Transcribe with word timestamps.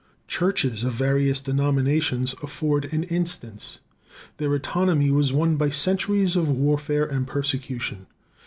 Churches 0.27 0.83
of 0.83 0.93
various 0.93 1.39
denominations 1.39 2.33
afford 2.41 2.85
an 2.91 3.03
instance. 3.03 3.77
Their 4.37 4.55
autonomy 4.55 5.11
was 5.11 5.31
won 5.31 5.57
by 5.57 5.69
centuries 5.69 6.35
of 6.35 6.49
warfare 6.49 7.05
and 7.05 7.27
persecution. 7.27 8.07